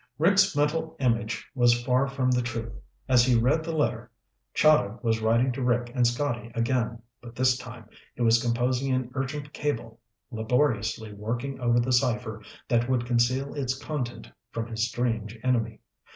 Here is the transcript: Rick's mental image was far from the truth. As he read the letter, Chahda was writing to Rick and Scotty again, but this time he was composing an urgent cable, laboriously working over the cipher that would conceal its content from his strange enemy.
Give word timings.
Rick's 0.17 0.55
mental 0.55 0.95
image 0.99 1.47
was 1.53 1.83
far 1.83 2.07
from 2.07 2.31
the 2.31 2.41
truth. 2.41 2.73
As 3.07 3.23
he 3.23 3.37
read 3.37 3.63
the 3.63 3.71
letter, 3.71 4.09
Chahda 4.51 4.97
was 5.03 5.21
writing 5.21 5.51
to 5.51 5.61
Rick 5.61 5.91
and 5.93 6.07
Scotty 6.07 6.51
again, 6.55 7.03
but 7.21 7.35
this 7.35 7.55
time 7.55 7.87
he 8.15 8.23
was 8.23 8.41
composing 8.41 8.91
an 8.91 9.11
urgent 9.13 9.53
cable, 9.53 9.99
laboriously 10.31 11.13
working 11.13 11.59
over 11.59 11.79
the 11.79 11.93
cipher 11.93 12.41
that 12.67 12.89
would 12.89 13.05
conceal 13.05 13.53
its 13.53 13.77
content 13.77 14.27
from 14.51 14.65
his 14.69 14.87
strange 14.87 15.37
enemy. 15.43 15.81